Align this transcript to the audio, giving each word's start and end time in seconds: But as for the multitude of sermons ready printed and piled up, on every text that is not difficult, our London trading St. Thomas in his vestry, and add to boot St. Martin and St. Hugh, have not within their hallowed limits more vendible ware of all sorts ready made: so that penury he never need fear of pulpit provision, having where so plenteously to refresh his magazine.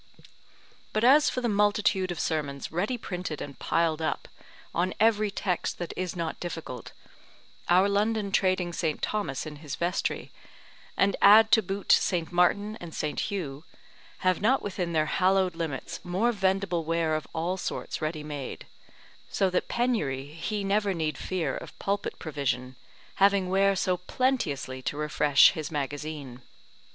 But 0.93 1.03
as 1.03 1.29
for 1.29 1.41
the 1.41 1.47
multitude 1.47 2.09
of 2.09 2.19
sermons 2.19 2.71
ready 2.71 2.97
printed 2.97 3.39
and 3.39 3.59
piled 3.59 4.01
up, 4.01 4.27
on 4.73 4.95
every 4.99 5.29
text 5.29 5.77
that 5.77 5.93
is 5.95 6.15
not 6.15 6.39
difficult, 6.39 6.91
our 7.69 7.87
London 7.87 8.31
trading 8.31 8.73
St. 8.73 8.99
Thomas 8.99 9.45
in 9.45 9.57
his 9.57 9.75
vestry, 9.75 10.31
and 10.97 11.15
add 11.21 11.51
to 11.51 11.61
boot 11.61 11.91
St. 11.91 12.31
Martin 12.31 12.77
and 12.81 12.95
St. 12.95 13.19
Hugh, 13.19 13.63
have 14.25 14.41
not 14.41 14.63
within 14.63 14.93
their 14.93 15.05
hallowed 15.05 15.53
limits 15.53 15.99
more 16.03 16.31
vendible 16.33 16.83
ware 16.83 17.15
of 17.15 17.27
all 17.31 17.55
sorts 17.55 18.01
ready 18.01 18.23
made: 18.23 18.65
so 19.29 19.51
that 19.51 19.67
penury 19.67 20.33
he 20.33 20.63
never 20.63 20.95
need 20.95 21.15
fear 21.15 21.55
of 21.55 21.77
pulpit 21.77 22.17
provision, 22.17 22.75
having 23.17 23.49
where 23.49 23.75
so 23.75 23.97
plenteously 23.97 24.81
to 24.81 24.97
refresh 24.97 25.51
his 25.51 25.69
magazine. 25.69 26.41